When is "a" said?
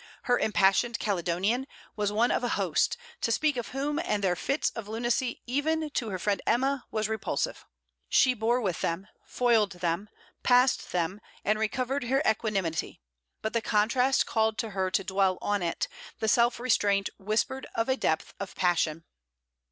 2.43-2.47, 17.87-17.95